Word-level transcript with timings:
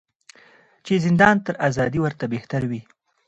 چي 0.85 0.93
زندان 1.05 1.35
تر 1.45 1.55
آزادۍ 1.67 1.99
ورته 2.01 2.25
بهتر 2.33 2.61
وي 2.69 2.81